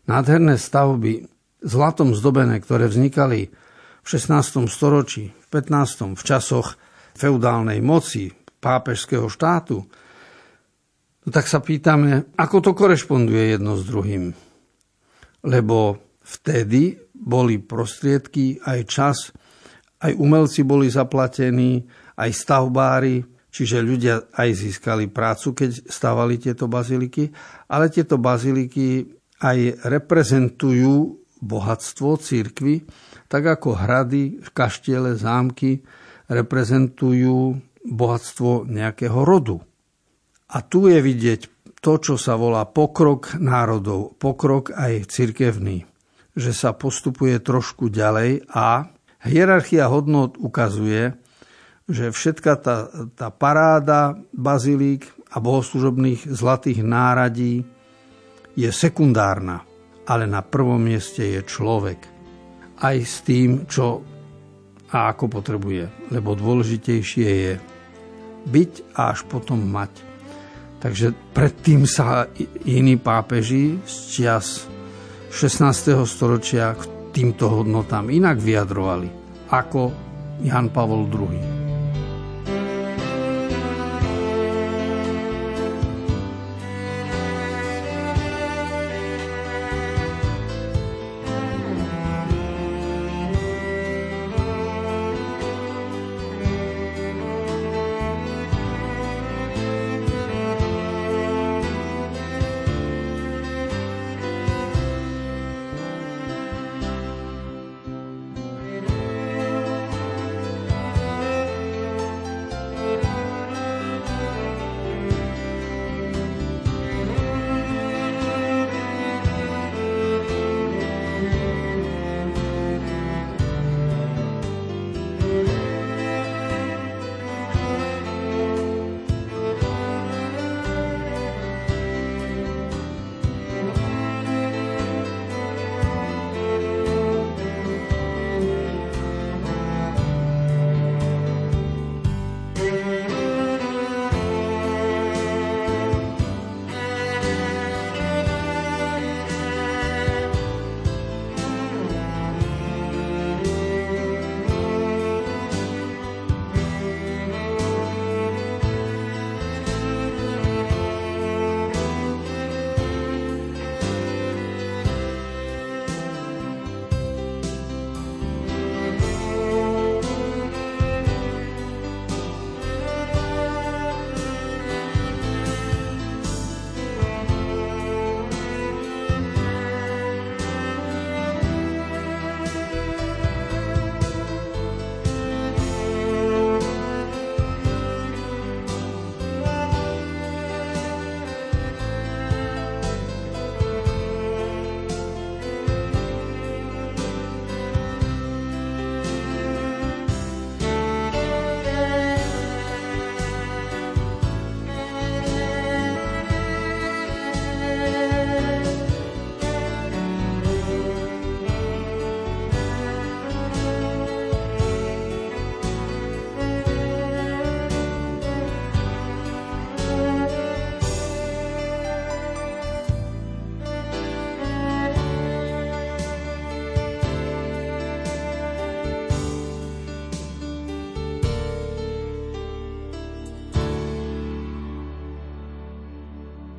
nádherné 0.07 0.55
stavby 0.55 1.27
zlatom 1.67 2.15
zdobené, 2.15 2.63
ktoré 2.63 2.87
vznikali 2.87 3.51
v 4.09 4.17
16. 4.17 4.65
storočí, 4.73 5.29
v 5.29 5.47
15. 5.53 6.17
v 6.17 6.23
časoch 6.25 6.81
feudálnej 7.13 7.85
moci 7.85 8.33
pápežského 8.57 9.29
štátu, 9.29 9.85
no 9.85 11.29
tak 11.29 11.45
sa 11.45 11.61
pýtame, 11.61 12.33
ako 12.33 12.57
to 12.65 12.71
korešponduje 12.73 13.53
jedno 13.53 13.77
s 13.77 13.85
druhým. 13.85 14.33
Lebo 15.45 16.01
vtedy 16.25 16.97
boli 17.13 17.61
prostriedky, 17.61 18.57
aj 18.65 18.81
čas, 18.89 19.29
aj 20.01 20.17
umelci 20.17 20.65
boli 20.65 20.89
zaplatení, 20.89 21.85
aj 22.17 22.33
stavbári, 22.33 23.21
čiže 23.53 23.85
ľudia 23.85 24.33
aj 24.33 24.49
získali 24.57 25.13
prácu, 25.13 25.53
keď 25.53 25.85
stavali 25.85 26.41
tieto 26.41 26.65
baziliky, 26.65 27.29
ale 27.69 27.93
tieto 27.93 28.17
baziliky 28.17 29.05
aj 29.45 29.85
reprezentujú 29.85 30.97
bohatstvo 31.45 32.17
církvy, 32.17 32.89
tak 33.29 33.45
ako 33.45 33.77
hrady, 33.77 34.41
kaštiele, 34.51 35.15
zámky 35.15 35.85
reprezentujú 36.29 37.57
bohatstvo 37.85 38.69
nejakého 38.69 39.21
rodu. 39.25 39.61
A 40.49 40.65
tu 40.65 40.89
je 40.89 41.01
vidieť 41.01 41.41
to, 41.79 42.01
čo 42.01 42.17
sa 42.17 42.35
volá 42.35 42.65
pokrok 42.67 43.37
národov, 43.37 44.17
pokrok 44.17 44.73
aj 44.73 45.07
cirkevný 45.13 45.85
že 46.39 46.55
sa 46.55 46.71
postupuje 46.71 47.43
trošku 47.43 47.91
ďalej 47.91 48.47
a 48.55 48.87
hierarchia 49.27 49.91
hodnot 49.91 50.39
ukazuje, 50.39 51.19
že 51.91 52.15
všetka 52.15 52.53
tá, 52.63 52.77
tá 53.19 53.29
paráda 53.35 54.15
bazilík 54.31 55.11
a 55.35 55.43
bohoslužobných 55.43 56.31
zlatých 56.31 56.87
náradí 56.87 57.67
je 58.55 58.71
sekundárna, 58.71 59.67
ale 60.07 60.31
na 60.31 60.47
prvom 60.47 60.79
mieste 60.79 61.27
je 61.27 61.43
človek. 61.43 62.18
Aj 62.79 62.97
s 62.99 63.27
tým, 63.27 63.67
čo 63.67 64.03
a 64.89 65.13
ako 65.13 65.29
potrebuje, 65.29 66.09
lebo 66.09 66.33
dôležitejšie 66.33 67.29
je 67.29 67.53
byť 68.49 68.73
a 68.97 69.13
až 69.13 69.29
potom 69.29 69.61
mať. 69.61 69.93
Takže 70.79 71.13
predtým 71.35 71.85
sa 71.85 72.31
iní 72.65 72.97
pápeži 72.97 73.83
z 73.85 73.95
čias 74.09 74.65
16. 75.29 76.07
storočia 76.09 76.73
k 76.73 77.13
týmto 77.13 77.51
hodnotám 77.51 78.09
inak 78.09 78.41
vyjadrovali 78.41 79.11
ako 79.51 79.93
Jan 80.41 80.71
Pavol 80.73 81.11
II. 81.11 81.58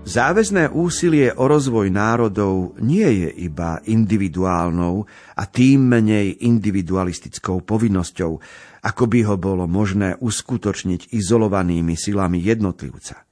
Záväzné 0.10 0.74
úsilie 0.74 1.30
o 1.38 1.46
rozvoj 1.46 1.94
národov 1.94 2.74
nie 2.82 3.06
je 3.06 3.30
iba 3.46 3.78
individuálnou 3.86 5.06
a 5.38 5.44
tým 5.46 5.86
menej 5.86 6.50
individualistickou 6.50 7.62
povinnosťou, 7.62 8.32
ako 8.90 9.04
by 9.06 9.20
ho 9.30 9.38
bolo 9.38 9.70
možné 9.70 10.18
uskutočniť 10.18 11.14
izolovanými 11.14 11.94
silami 11.94 12.42
jednotlivca. 12.42 13.29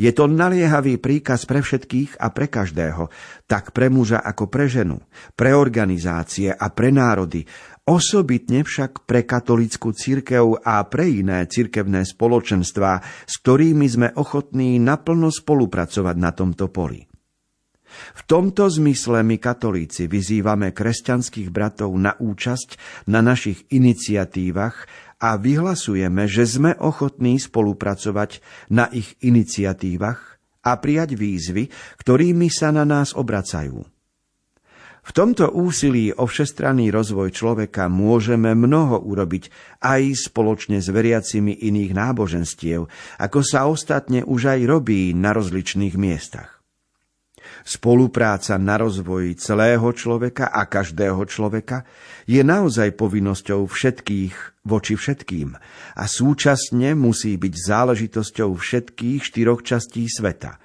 Je 0.00 0.10
to 0.10 0.30
naliehavý 0.30 0.98
príkaz 0.98 1.48
pre 1.48 1.60
všetkých 1.60 2.20
a 2.20 2.30
pre 2.30 2.46
každého, 2.50 3.08
tak 3.46 3.76
pre 3.76 3.88
muža 3.88 4.20
ako 4.20 4.50
pre 4.50 4.66
ženu, 4.66 5.00
pre 5.38 5.52
organizácie 5.52 6.50
a 6.50 6.66
pre 6.72 6.90
národy, 6.90 7.46
osobitne 7.84 8.64
však 8.64 9.04
pre 9.04 9.28
katolickú 9.28 9.92
církev 9.92 10.64
a 10.64 10.80
pre 10.88 11.20
iné 11.20 11.44
cirkevné 11.44 12.08
spoločenstvá, 12.08 12.92
s 13.28 13.34
ktorými 13.44 13.86
sme 13.86 14.08
ochotní 14.16 14.80
naplno 14.80 15.28
spolupracovať 15.28 16.16
na 16.16 16.30
tomto 16.32 16.72
poli. 16.72 17.04
V 17.94 18.22
tomto 18.26 18.66
zmysle 18.66 19.22
my 19.22 19.38
katolíci 19.38 20.10
vyzývame 20.10 20.74
kresťanských 20.74 21.48
bratov 21.54 21.94
na 21.94 22.18
účasť 22.18 22.74
na 23.06 23.22
našich 23.22 23.70
iniciatívach 23.70 24.90
a 25.24 25.40
vyhlasujeme, 25.40 26.28
že 26.28 26.44
sme 26.44 26.76
ochotní 26.76 27.40
spolupracovať 27.40 28.44
na 28.68 28.92
ich 28.92 29.16
iniciatívach 29.24 30.36
a 30.60 30.76
prijať 30.76 31.16
výzvy, 31.16 31.72
ktorými 31.96 32.52
sa 32.52 32.68
na 32.68 32.84
nás 32.84 33.16
obracajú. 33.16 33.88
V 35.04 35.10
tomto 35.12 35.52
úsilí 35.52 36.16
o 36.16 36.24
všestranný 36.24 36.88
rozvoj 36.88 37.28
človeka 37.32 37.92
môžeme 37.92 38.56
mnoho 38.56 39.00
urobiť 39.04 39.52
aj 39.84 40.32
spoločne 40.32 40.80
s 40.80 40.88
veriacimi 40.88 41.52
iných 41.52 41.92
náboženstiev, 41.92 42.88
ako 43.20 43.40
sa 43.44 43.68
ostatne 43.68 44.24
už 44.24 44.56
aj 44.56 44.60
robí 44.64 45.12
na 45.12 45.36
rozličných 45.36 45.96
miestach. 46.00 46.53
Spolupráca 47.64 48.60
na 48.60 48.76
rozvoji 48.76 49.36
celého 49.40 49.84
človeka 49.96 50.52
a 50.52 50.68
každého 50.68 51.24
človeka 51.28 51.84
je 52.24 52.40
naozaj 52.44 52.96
povinnosťou 52.96 53.68
všetkých 53.68 54.64
voči 54.64 54.94
všetkým 54.96 55.56
a 55.96 56.04
súčasne 56.04 56.96
musí 56.96 57.36
byť 57.36 57.54
záležitosťou 57.56 58.50
všetkých 58.56 59.20
štyroch 59.20 59.60
častí 59.64 60.08
sveta– 60.08 60.56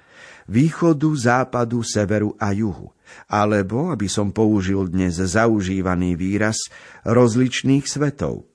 východu, 0.50 1.10
západu, 1.14 1.84
severu 1.86 2.34
a 2.40 2.50
juhu– 2.50 2.90
alebo, 3.30 3.90
aby 3.90 4.06
som 4.06 4.30
použil 4.30 4.90
dnes 4.90 5.18
zaužívaný 5.18 6.14
výraz, 6.14 6.70
rozličných 7.06 7.86
svetov. 7.86 8.46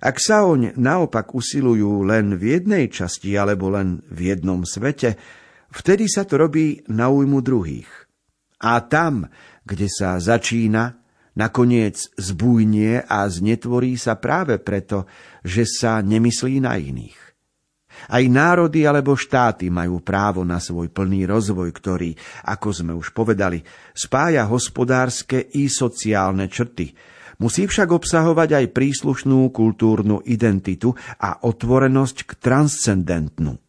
Ak 0.00 0.16
sa 0.16 0.48
oň 0.48 0.72
naopak 0.80 1.36
usilujú 1.36 2.08
len 2.08 2.40
v 2.40 2.56
jednej 2.56 2.88
časti 2.88 3.36
alebo 3.36 3.68
len 3.68 4.00
v 4.08 4.32
jednom 4.32 4.64
svete, 4.64 5.20
vtedy 5.76 6.08
sa 6.08 6.24
to 6.24 6.40
robí 6.40 6.80
na 6.88 7.12
újmu 7.12 7.44
druhých. 7.44 7.88
A 8.64 8.80
tam, 8.80 9.28
kde 9.68 9.86
sa 9.92 10.16
začína, 10.16 10.96
nakoniec 11.36 12.00
zbújnie 12.16 13.04
a 13.04 13.28
znetvorí 13.28 14.00
sa 14.00 14.16
práve 14.16 14.56
preto, 14.56 15.04
že 15.44 15.68
sa 15.68 16.00
nemyslí 16.00 16.64
na 16.64 16.80
iných. 16.80 17.26
Aj 18.12 18.20
národy 18.28 18.84
alebo 18.84 19.16
štáty 19.16 19.72
majú 19.72 20.04
právo 20.04 20.44
na 20.44 20.60
svoj 20.60 20.92
plný 20.92 21.24
rozvoj, 21.24 21.72
ktorý, 21.72 22.12
ako 22.44 22.68
sme 22.72 22.92
už 22.92 23.16
povedali, 23.16 23.64
spája 23.96 24.44
hospodárske 24.44 25.40
i 25.56 25.68
sociálne 25.68 26.44
črty. 26.46 26.92
Musí 27.40 27.68
však 27.68 27.92
obsahovať 27.92 28.64
aj 28.64 28.66
príslušnú 28.72 29.52
kultúrnu 29.52 30.24
identitu 30.24 30.96
a 31.20 31.44
otvorenosť 31.44 32.16
k 32.24 32.30
transcendentnú. 32.40 33.65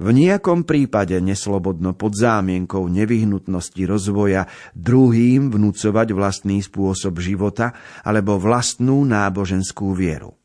V 0.00 0.16
nejakom 0.16 0.64
prípade 0.64 1.12
neslobodno 1.20 1.92
pod 1.92 2.16
zámienkou 2.16 2.88
nevyhnutnosti 2.88 3.84
rozvoja 3.84 4.48
druhým 4.72 5.52
vnúcovať 5.52 6.16
vlastný 6.16 6.64
spôsob 6.64 7.20
života 7.20 7.76
alebo 8.00 8.40
vlastnú 8.40 9.04
náboženskú 9.04 9.92
vieru. 9.92 10.40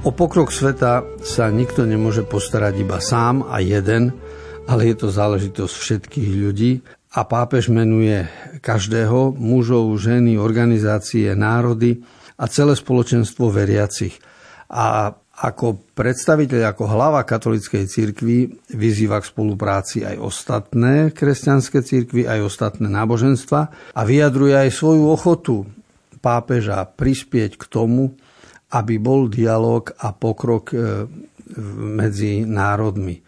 O 0.00 0.14
pokrok 0.16 0.48
sveta 0.48 1.04
sa 1.20 1.52
nikto 1.52 1.84
nemôže 1.84 2.24
postarať 2.24 2.80
iba 2.80 3.04
sám 3.04 3.44
a 3.52 3.60
jeden, 3.60 4.16
ale 4.64 4.88
je 4.88 4.96
to 4.96 5.12
záležitosť 5.12 5.74
všetkých 5.76 6.30
ľudí 6.40 6.72
a 7.16 7.20
pápež 7.24 7.72
menuje 7.72 8.28
každého, 8.60 9.32
mužov, 9.32 9.88
ženy, 9.96 10.36
organizácie, 10.36 11.32
národy 11.32 12.04
a 12.36 12.44
celé 12.44 12.76
spoločenstvo 12.76 13.48
veriacich. 13.48 14.20
A 14.68 15.16
ako 15.36 15.80
predstaviteľ, 15.96 16.72
ako 16.72 16.84
hlava 16.88 17.20
katolíckej 17.24 17.84
cirkvi 17.88 18.52
vyzýva 18.72 19.20
k 19.20 19.28
spolupráci 19.32 20.04
aj 20.04 20.16
ostatné 20.20 21.12
kresťanské 21.12 21.84
cirkvy, 21.84 22.24
aj 22.24 22.40
ostatné 22.40 22.88
náboženstva 22.88 23.60
a 23.92 24.00
vyjadruje 24.04 24.56
aj 24.56 24.70
svoju 24.72 25.04
ochotu 25.12 25.68
pápeža 26.20 26.88
prispieť 26.88 27.60
k 27.60 27.64
tomu, 27.68 28.16
aby 28.72 28.96
bol 28.96 29.28
dialog 29.28 29.92
a 30.00 30.16
pokrok 30.16 30.72
e, 30.72 31.04
medzi 31.76 32.42
národmi. 32.48 33.20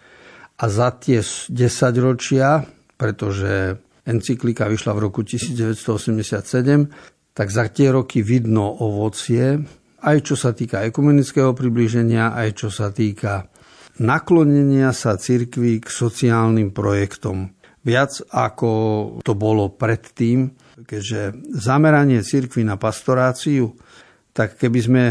A 0.59 0.65
za 0.67 0.91
tie 0.97 1.23
10 1.23 1.53
ročia, 2.01 2.67
pretože 2.99 3.79
encyklika 4.03 4.67
vyšla 4.67 4.93
v 4.93 5.01
roku 5.07 5.23
1987, 5.23 6.91
tak 7.33 7.49
za 7.49 7.71
tie 7.71 7.95
roky 7.95 8.21
vidno 8.27 8.67
ovocie, 8.83 9.63
aj 10.03 10.19
čo 10.27 10.35
sa 10.35 10.51
týka 10.51 10.83
ekumenického 10.83 11.55
priblíženia, 11.55 12.35
aj 12.35 12.49
čo 12.59 12.69
sa 12.69 12.91
týka 12.91 13.47
naklonenia 14.03 14.91
sa 14.91 15.15
cirkvi 15.15 15.79
k 15.79 15.87
sociálnym 15.87 16.75
projektom. 16.75 17.55
Viac 17.87 18.27
ako 18.35 18.71
to 19.23 19.33
bolo 19.39 19.71
predtým, 19.71 20.51
keďže 20.83 21.55
zameranie 21.55 22.27
cirkvi 22.27 22.67
na 22.67 22.75
pastoráciu 22.75 23.79
tak 24.39 24.55
keby 24.55 24.79
sme 24.79 25.05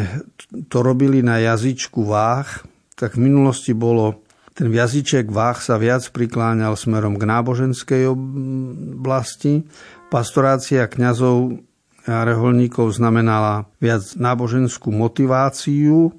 to 0.71 0.79
robili 0.79 1.19
na 1.19 1.43
jazyčku 1.43 2.07
váh, 2.07 2.47
tak 2.95 3.19
v 3.19 3.27
minulosti 3.27 3.75
bolo 3.75 4.23
ten 4.57 4.73
jazyček 4.73 5.29
váh 5.29 5.61
sa 5.61 5.77
viac 5.77 6.01
prikláňal 6.09 6.73
smerom 6.73 7.21
k 7.21 7.29
náboženskej 7.29 8.09
oblasti. 8.09 9.69
Pastorácia 10.09 10.89
kňazov 10.89 11.61
a 12.09 12.25
reholníkov 12.25 12.97
znamenala 12.97 13.69
viac 13.77 14.01
náboženskú 14.17 14.89
motiváciu, 14.89 16.09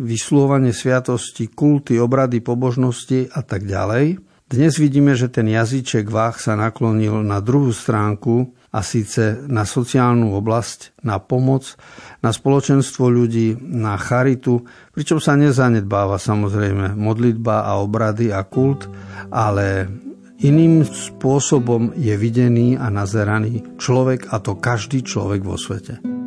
vyslovanie 0.00 0.74
sviatosti, 0.74 1.46
kulty, 1.46 2.02
obrady, 2.02 2.42
pobožnosti 2.42 3.30
a 3.30 3.46
tak 3.46 3.68
ďalej. 3.68 4.18
Dnes 4.48 4.74
vidíme, 4.80 5.12
že 5.14 5.28
ten 5.28 5.46
jazyček 5.46 6.08
váh 6.08 6.34
sa 6.40 6.56
naklonil 6.56 7.20
na 7.22 7.38
druhú 7.38 7.70
stránku 7.70 8.57
a 8.68 8.84
síce 8.84 9.40
na 9.48 9.64
sociálnu 9.64 10.36
oblasť, 10.36 11.00
na 11.00 11.16
pomoc, 11.16 11.78
na 12.20 12.36
spoločenstvo 12.36 13.08
ľudí, 13.08 13.56
na 13.60 13.96
charitu, 13.96 14.68
pričom 14.92 15.18
sa 15.22 15.40
nezanedbáva 15.40 16.20
samozrejme 16.20 16.92
modlitba 16.92 17.64
a 17.64 17.80
obrady 17.80 18.28
a 18.28 18.44
kult, 18.44 18.84
ale 19.32 19.88
iným 20.44 20.84
spôsobom 20.84 21.96
je 21.96 22.12
videný 22.14 22.76
a 22.76 22.92
nazeraný 22.92 23.80
človek 23.80 24.28
a 24.30 24.36
to 24.38 24.60
každý 24.60 25.00
človek 25.00 25.40
vo 25.40 25.56
svete. 25.56 26.17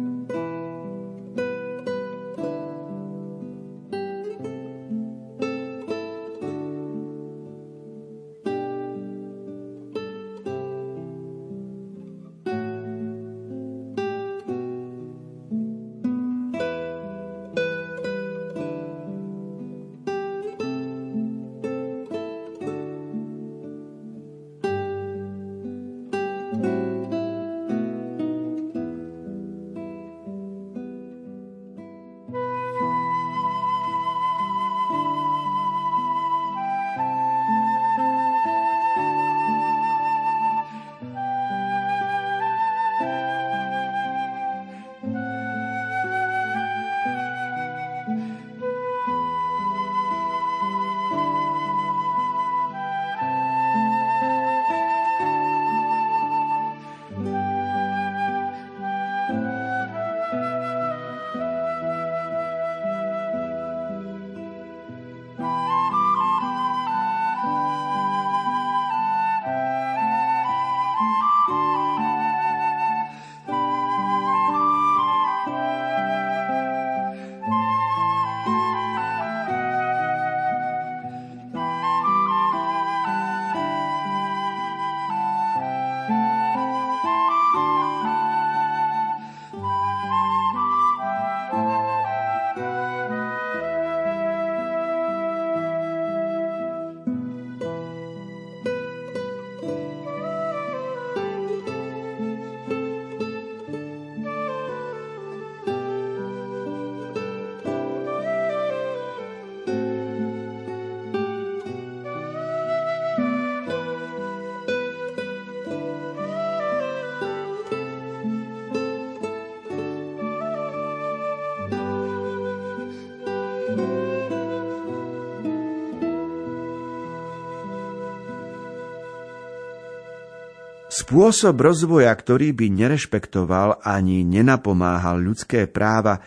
Spôsob 131.12 131.60
rozvoja, 131.60 132.16
ktorý 132.16 132.56
by 132.56 132.72
nerešpektoval 132.72 133.84
ani 133.84 134.24
nenapomáhal 134.24 135.20
ľudské 135.20 135.68
práva, 135.68 136.24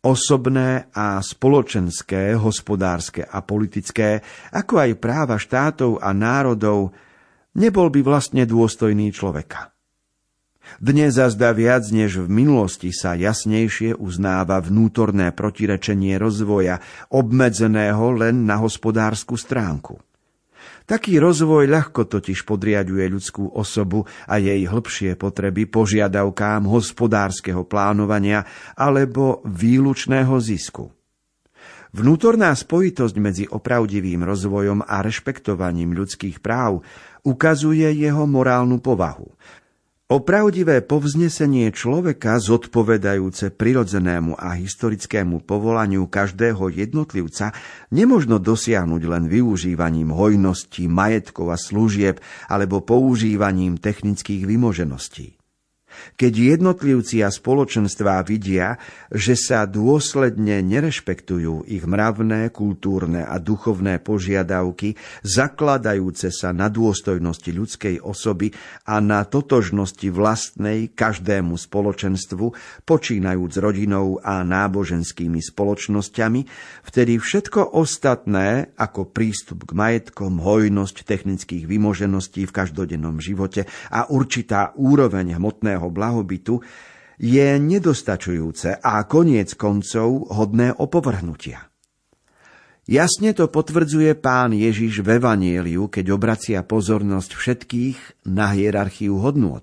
osobné 0.00 0.88
a 0.96 1.20
spoločenské, 1.20 2.32
hospodárske 2.40 3.28
a 3.28 3.44
politické, 3.44 4.24
ako 4.56 4.88
aj 4.88 4.90
práva 4.96 5.36
štátov 5.36 6.00
a 6.00 6.16
národov, 6.16 6.96
nebol 7.60 7.92
by 7.92 8.00
vlastne 8.00 8.48
dôstojný 8.48 9.12
človeka. 9.12 9.76
Dnes 10.80 11.20
zazda 11.20 11.52
viac 11.52 11.84
než 11.92 12.24
v 12.24 12.32
minulosti 12.32 12.88
sa 12.88 13.12
jasnejšie 13.12 14.00
uznáva 14.00 14.64
vnútorné 14.64 15.36
protirečenie 15.36 16.16
rozvoja, 16.16 16.80
obmedzeného 17.12 18.16
len 18.16 18.48
na 18.48 18.56
hospodárskú 18.64 19.36
stránku. 19.36 20.00
Taký 20.82 21.22
rozvoj 21.22 21.70
ľahko 21.70 22.10
totiž 22.10 22.42
podriaduje 22.42 23.06
ľudskú 23.06 23.54
osobu 23.54 24.02
a 24.26 24.42
jej 24.42 24.66
hĺbšie 24.66 25.14
potreby 25.14 25.70
požiadavkám 25.70 26.66
hospodárskeho 26.66 27.62
plánovania 27.62 28.42
alebo 28.74 29.40
výlučného 29.46 30.34
zisku. 30.42 30.90
Vnútorná 31.92 32.56
spojitosť 32.56 33.16
medzi 33.20 33.44
opravdivým 33.44 34.24
rozvojom 34.24 34.80
a 34.80 35.04
rešpektovaním 35.04 35.92
ľudských 35.92 36.40
práv 36.40 36.80
ukazuje 37.20 37.84
jeho 37.92 38.24
morálnu 38.24 38.80
povahu, 38.80 39.28
Opravdivé 40.12 40.84
povznesenie 40.84 41.72
človeka 41.72 42.36
zodpovedajúce 42.36 43.48
prirodzenému 43.48 44.36
a 44.36 44.60
historickému 44.60 45.40
povolaniu 45.40 46.04
každého 46.04 46.68
jednotlivca 46.68 47.56
nemožno 47.88 48.36
dosiahnuť 48.36 49.02
len 49.08 49.24
využívaním 49.32 50.12
hojnosti, 50.12 50.84
majetkov 50.84 51.48
a 51.48 51.56
služieb 51.56 52.20
alebo 52.44 52.84
používaním 52.84 53.80
technických 53.80 54.44
vymožeností. 54.44 55.41
Keď 56.18 56.58
jednotlivci 56.58 57.22
a 57.22 57.30
spoločenstvá 57.30 58.22
vidia, 58.26 58.76
že 59.12 59.36
sa 59.38 59.68
dôsledne 59.68 60.64
nerešpektujú 60.64 61.68
ich 61.68 61.84
mravné, 61.84 62.48
kultúrne 62.50 63.24
a 63.24 63.36
duchovné 63.36 64.00
požiadavky, 64.00 64.96
zakladajúce 65.24 66.32
sa 66.32 66.50
na 66.50 66.72
dôstojnosti 66.72 67.50
ľudskej 67.52 67.96
osoby 68.02 68.52
a 68.88 68.98
na 68.98 69.22
totožnosti 69.28 70.08
vlastnej 70.10 70.90
každému 70.92 71.54
spoločenstvu, 71.56 72.54
počínajúc 72.88 73.52
rodinou 73.60 74.18
a 74.22 74.40
náboženskými 74.42 75.38
spoločnosťami, 75.38 76.40
vtedy 76.88 77.20
všetko 77.20 77.76
ostatné, 77.76 78.72
ako 78.74 79.08
prístup 79.08 79.68
k 79.68 79.76
majetkom, 79.76 80.40
hojnosť 80.40 81.04
technických 81.04 81.64
vymožeností 81.68 82.48
v 82.48 82.52
každodennom 82.52 83.20
živote 83.20 83.68
a 83.92 84.08
určitá 84.08 84.72
úroveň 84.74 85.36
hmotného 85.36 85.86
blahobytu 85.94 86.58
je 87.22 87.54
nedostačujúce 87.54 88.82
a 88.82 89.06
koniec 89.06 89.54
koncov 89.54 90.32
hodné 90.34 90.74
opovrhnutia. 90.74 91.70
Jasne 92.82 93.30
to 93.30 93.46
potvrdzuje 93.46 94.18
pán 94.18 94.50
Ježiš 94.58 95.06
v 95.06 95.22
Evanieliu, 95.22 95.86
keď 95.86 96.18
obracia 96.18 96.66
pozornosť 96.66 97.30
všetkých 97.30 98.26
na 98.26 98.50
hierarchiu 98.58 99.22
hodnôt. 99.22 99.62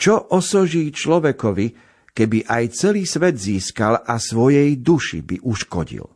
Čo 0.00 0.32
osoží 0.32 0.88
človekovi, 0.88 1.76
keby 2.16 2.48
aj 2.48 2.64
celý 2.72 3.04
svet 3.04 3.36
získal 3.36 4.00
a 4.00 4.16
svojej 4.16 4.72
duši 4.80 5.20
by 5.20 5.36
uškodil? 5.44 6.08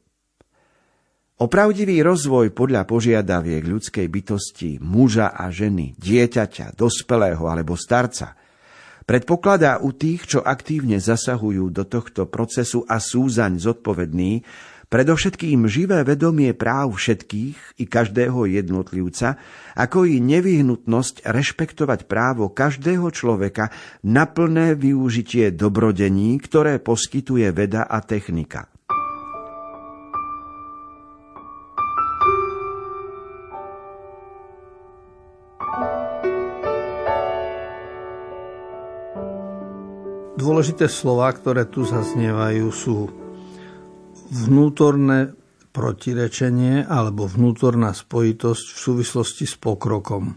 Opravdivý 1.44 2.00
rozvoj 2.00 2.56
podľa 2.56 2.88
požiadaviek 2.88 3.60
ľudskej 3.60 4.06
bytosti, 4.08 4.80
muža 4.80 5.28
a 5.28 5.52
ženy, 5.52 5.92
dieťaťa, 6.00 6.72
dospelého 6.72 7.44
alebo 7.44 7.76
starca– 7.76 8.32
Predpokladá 9.04 9.84
u 9.84 9.92
tých, 9.92 10.24
čo 10.24 10.40
aktívne 10.40 10.96
zasahujú 10.96 11.68
do 11.68 11.84
tohto 11.84 12.24
procesu 12.24 12.88
a 12.88 12.96
sú 12.96 13.28
zaň 13.28 13.60
zodpovední, 13.60 14.40
predovšetkým 14.88 15.68
živé 15.68 16.00
vedomie 16.08 16.56
práv 16.56 16.96
všetkých 16.96 17.80
i 17.80 17.84
každého 17.84 18.48
jednotlivca, 18.48 19.36
ako 19.76 20.08
i 20.08 20.24
nevyhnutnosť 20.24 21.20
rešpektovať 21.20 22.08
právo 22.08 22.48
každého 22.48 23.04
človeka 23.12 23.68
na 24.08 24.24
plné 24.24 24.72
využitie 24.72 25.52
dobrodení, 25.52 26.40
ktoré 26.40 26.80
poskytuje 26.80 27.50
veda 27.52 27.84
a 27.84 28.00
technika. 28.00 28.73
Dôležité 40.44 40.92
slova, 40.92 41.32
ktoré 41.32 41.64
tu 41.64 41.88
zaznievajú, 41.88 42.68
sú 42.68 43.08
vnútorné 44.28 45.32
protirečenie 45.72 46.84
alebo 46.84 47.24
vnútorná 47.24 47.96
spojitosť 47.96 48.64
v 48.68 48.76
súvislosti 48.76 49.48
s 49.48 49.56
pokrokom. 49.56 50.36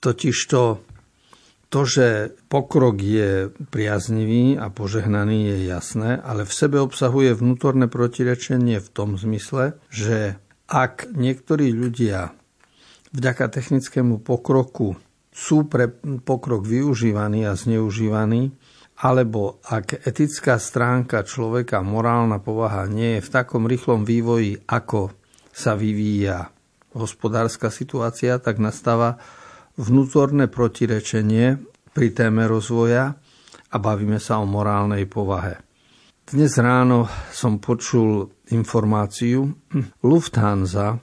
Totižto 0.00 0.80
to, 1.68 1.80
že 1.84 2.32
pokrok 2.48 2.96
je 3.04 3.52
priaznivý 3.68 4.56
a 4.56 4.72
požehnaný, 4.72 5.52
je 5.52 5.56
jasné, 5.68 6.16
ale 6.24 6.48
v 6.48 6.56
sebe 6.56 6.80
obsahuje 6.80 7.36
vnútorné 7.36 7.92
protirečenie 7.92 8.80
v 8.80 8.88
tom 8.88 9.20
zmysle, 9.20 9.76
že 9.92 10.40
ak 10.64 11.12
niektorí 11.12 11.76
ľudia 11.76 12.32
vďaka 13.12 13.52
technickému 13.52 14.24
pokroku 14.24 14.96
sú 15.28 15.68
pre 15.68 15.92
pokrok 16.24 16.64
využívaní 16.64 17.44
a 17.44 17.52
zneužívaní, 17.52 18.63
alebo 19.04 19.60
ak 19.68 20.08
etická 20.08 20.56
stránka 20.56 21.28
človeka, 21.28 21.84
morálna 21.84 22.40
povaha 22.40 22.88
nie 22.88 23.20
je 23.20 23.28
v 23.28 23.32
takom 23.36 23.68
rýchlom 23.68 24.08
vývoji, 24.08 24.64
ako 24.64 25.12
sa 25.52 25.76
vyvíja 25.76 26.48
hospodárska 26.96 27.68
situácia, 27.68 28.40
tak 28.40 28.56
nastáva 28.56 29.20
vnútorné 29.76 30.48
protirečenie 30.48 31.60
pri 31.92 32.08
téme 32.16 32.48
rozvoja 32.48 33.20
a 33.68 33.76
bavíme 33.76 34.16
sa 34.16 34.40
o 34.40 34.48
morálnej 34.48 35.04
povahe. 35.04 35.60
Dnes 36.24 36.56
ráno 36.56 37.04
som 37.28 37.60
počul 37.60 38.32
informáciu, 38.56 39.52
Lufthansa 40.00 40.96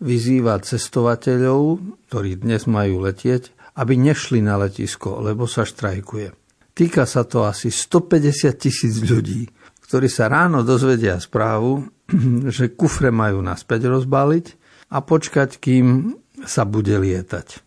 vyzýva 0.00 0.56
cestovateľov, 0.64 1.76
ktorí 2.08 2.40
dnes 2.40 2.64
majú 2.64 3.04
letieť, 3.04 3.52
aby 3.76 4.00
nešli 4.00 4.40
na 4.40 4.56
letisko, 4.56 5.20
lebo 5.20 5.44
sa 5.44 5.68
štrajkuje. 5.68 6.41
Týka 6.72 7.04
sa 7.04 7.28
to 7.28 7.44
asi 7.44 7.68
150 7.68 8.56
tisíc 8.56 8.96
ľudí, 9.04 9.44
ktorí 9.84 10.08
sa 10.08 10.32
ráno 10.32 10.64
dozvedia 10.64 11.20
správu, 11.20 11.84
že 12.56 12.72
kufre 12.72 13.12
majú 13.12 13.44
naspäť 13.44 13.92
rozbaliť 13.92 14.46
a 14.88 15.04
počkať, 15.04 15.60
kým 15.60 16.16
sa 16.48 16.64
bude 16.64 16.96
lietať. 16.96 17.60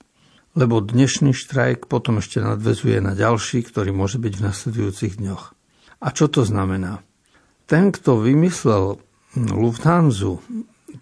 Lebo 0.58 0.82
dnešný 0.82 1.38
štrajk 1.38 1.86
potom 1.86 2.18
ešte 2.18 2.41
nadvezuje 2.41 2.98
na 2.98 3.13
ďalší, 3.13 3.62
ktorý 3.70 3.94
môže 3.94 4.18
byť 4.18 4.34
v 4.39 4.46
nasledujúcich 4.46 5.13
dňoch. 5.22 5.44
A 6.02 6.08
čo 6.10 6.26
to 6.26 6.41
znamená? 6.41 7.06
Ten, 7.70 7.94
kto 7.94 8.18
vymyslel 8.18 8.98
Lufthansa, 9.36 10.39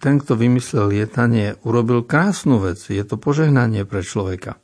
ten, 0.02 0.18
kto 0.18 0.34
vymyslel 0.34 0.90
lietanie, 0.90 1.54
urobil 1.62 2.02
krásnu 2.02 2.58
vec. 2.58 2.82
Je 2.82 3.00
to 3.06 3.14
požehnanie 3.14 3.86
pre 3.86 4.02
človeka. 4.02 4.58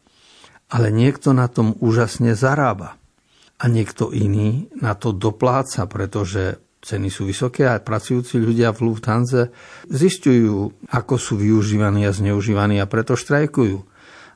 Ale 0.68 0.90
niekto 0.90 1.30
na 1.32 1.46
tom 1.46 1.78
úžasne 1.78 2.34
zarába 2.34 3.00
a 3.60 3.64
niekto 3.68 4.08
iný 4.16 4.72
na 4.80 4.96
to 4.96 5.12
dopláca, 5.12 5.84
pretože 5.84 6.56
ceny 6.80 7.12
sú 7.12 7.28
vysoké 7.28 7.68
a 7.68 7.76
pracujúci 7.76 8.40
ľudia 8.40 8.72
v 8.72 8.88
Lufthansa 8.88 9.52
zistujú, 9.84 10.72
ako 10.88 11.14
sú 11.20 11.36
využívaní 11.36 12.08
a 12.08 12.16
zneužívaní 12.16 12.80
a 12.80 12.88
preto 12.88 13.20
štrajkujú. 13.20 13.78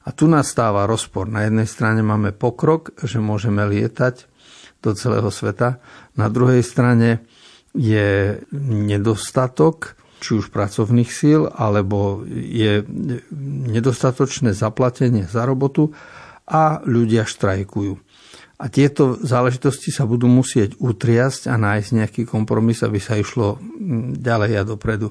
A 0.04 0.08
tu 0.12 0.28
nastáva 0.28 0.84
rozpor. 0.84 1.24
Na 1.24 1.48
jednej 1.48 1.64
strane 1.64 2.04
máme 2.04 2.36
pokrok, 2.36 2.92
že 3.00 3.16
môžeme 3.24 3.64
lietať 3.64 4.28
do 4.84 4.92
celého 4.92 5.32
sveta. 5.32 5.80
Na 6.20 6.28
druhej 6.28 6.60
strane 6.60 7.24
je 7.72 8.36
nedostatok, 8.60 9.96
či 10.20 10.36
už 10.36 10.52
pracovných 10.52 11.08
síl, 11.08 11.48
alebo 11.48 12.28
je 12.28 12.84
nedostatočné 13.72 14.52
zaplatenie 14.52 15.24
za 15.24 15.48
robotu 15.48 15.96
a 16.44 16.84
ľudia 16.84 17.24
štrajkujú. 17.24 17.96
A 18.54 18.70
tieto 18.70 19.18
záležitosti 19.18 19.90
sa 19.90 20.06
budú 20.06 20.30
musieť 20.30 20.78
utriasť 20.78 21.50
a 21.50 21.58
nájsť 21.58 21.90
nejaký 21.90 22.22
kompromis, 22.22 22.86
aby 22.86 23.02
sa 23.02 23.18
išlo 23.18 23.58
mm, 23.58 24.22
ďalej 24.22 24.52
a 24.58 24.62
dopredu. 24.62 25.10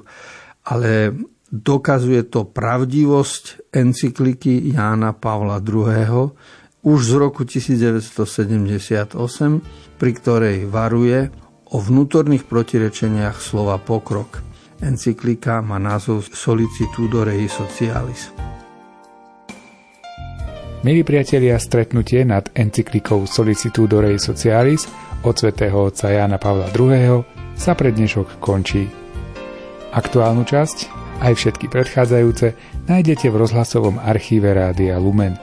Ale 0.64 1.12
dokazuje 1.52 2.24
to 2.24 2.48
pravdivosť 2.48 3.70
encykliky 3.70 4.72
Jána 4.72 5.12
Pavla 5.12 5.60
II. 5.60 6.32
už 6.82 6.98
z 7.04 7.12
roku 7.20 7.44
1978, 7.44 9.12
pri 10.00 10.12
ktorej 10.16 10.64
varuje 10.64 11.28
o 11.68 11.76
vnútorných 11.78 12.48
protirečeniach 12.48 13.38
slova 13.38 13.76
pokrok. 13.76 14.40
Encyklika 14.80 15.62
má 15.64 15.78
názov 15.78 16.26
Solicitudore 16.32 17.38
Socialis. 17.46 18.43
Milí 20.84 21.00
priatelia, 21.00 21.56
stretnutie 21.56 22.28
nad 22.28 22.52
encyklikou 22.52 23.24
Solicitudo 23.24 24.04
Socialis 24.20 24.84
od 25.24 25.32
svätého 25.32 25.88
otca 25.88 26.12
Jána 26.12 26.36
Pavla 26.36 26.68
II. 26.76 27.24
sa 27.56 27.72
pre 27.72 27.88
dnešok 27.88 28.36
končí. 28.36 28.92
Aktuálnu 29.96 30.44
časť, 30.44 30.92
aj 31.24 31.32
všetky 31.40 31.72
predchádzajúce, 31.72 32.52
nájdete 32.84 33.32
v 33.32 33.40
rozhlasovom 33.40 33.96
archíve 33.96 34.52
Rádia 34.52 35.00
Lumen. 35.00 35.40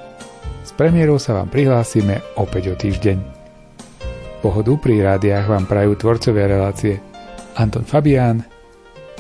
S 0.62 0.78
premiérou 0.78 1.18
sa 1.18 1.34
vám 1.34 1.50
prihlásime 1.50 2.22
opäť 2.38 2.64
o 2.70 2.76
týždeň. 2.78 3.18
Pohodu 4.46 4.78
pri 4.78 5.02
rádiách 5.02 5.50
vám 5.50 5.66
prajú 5.66 5.98
tvorcovia 5.98 6.54
relácie 6.54 7.02
Anton 7.58 7.90
Fabián, 7.90 8.46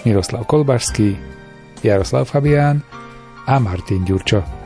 Miroslav 0.05 0.45
Kolbašský, 0.45 1.17
Jaroslav 1.81 2.29
Fabián 2.29 2.85
a 3.49 3.57
Martin 3.57 4.05
Ďurčo. 4.05 4.60